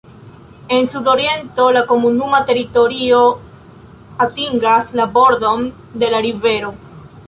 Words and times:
En 0.67 0.87
sudoriento 0.93 1.67
la 1.77 1.83
komunuma 1.91 2.39
teritorio 2.49 3.21
atingas 4.29 4.93
la 5.03 5.09
bordon 5.19 5.67
de 6.05 6.15
la 6.15 6.29
rivero. 6.31 6.79